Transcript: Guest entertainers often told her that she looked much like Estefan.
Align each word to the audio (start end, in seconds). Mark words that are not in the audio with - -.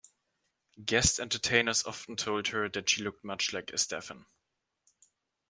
Guest 0.83 1.19
entertainers 1.19 1.85
often 1.85 2.15
told 2.15 2.47
her 2.47 2.67
that 2.67 2.89
she 2.89 3.03
looked 3.03 3.23
much 3.23 3.53
like 3.53 3.67
Estefan. 3.67 4.25